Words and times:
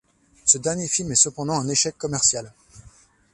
Ce 0.45 0.57
dernier 0.57 0.87
film 0.87 1.11
est 1.11 1.15
cependant 1.15 1.59
un 1.59 1.69
échec 1.69 1.95
commercial. 1.95 2.51